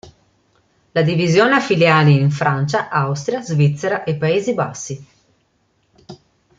[0.93, 5.05] La divisione ha filiali in Francia, Austria, Svizzera e Paesi Bassi.